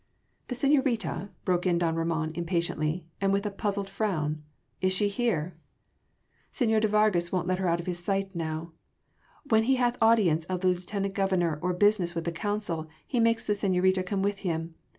"The 0.47 0.55
señorita?" 0.55 1.29
broke 1.45 1.67
in 1.67 1.77
don 1.77 1.93
Ramon 1.95 2.31
impatiently, 2.33 3.05
and 3.21 3.31
with 3.31 3.45
a 3.45 3.51
puzzled 3.51 3.87
frown, 3.87 4.41
"is 4.81 4.91
she 4.93 5.07
here?" 5.09 5.53
"Señor 6.51 6.81
de 6.81 6.87
Vargas 6.87 7.31
won’t 7.31 7.45
let 7.45 7.59
her 7.59 7.67
out 7.67 7.79
of 7.79 7.85
his 7.85 7.99
sight 8.03 8.33
now. 8.33 8.71
When 9.49 9.65
he 9.65 9.75
hath 9.75 9.99
audience 10.01 10.43
of 10.45 10.61
the 10.61 10.69
Lieutenant 10.69 11.13
Governor 11.13 11.59
or 11.61 11.71
business 11.73 12.15
with 12.15 12.23
the 12.23 12.31
council 12.31 12.87
he 13.05 13.19
makes 13.19 13.45
the 13.45 13.53
señorita 13.53 14.03
come 14.03 14.23
with 14.23 14.39
him. 14.39 14.73